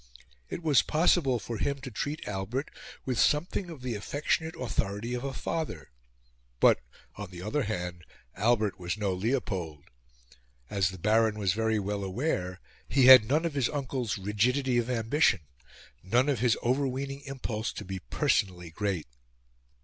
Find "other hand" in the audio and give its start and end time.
7.43-8.05